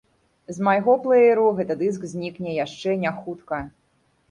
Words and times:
З 0.55 0.63
майго 0.67 0.95
плэеру 1.03 1.43
гэты 1.59 1.77
дыск 1.83 2.09
знікне 2.15 2.51
яшчэ 2.65 2.99
не 3.07 3.15
хутка. 3.21 3.63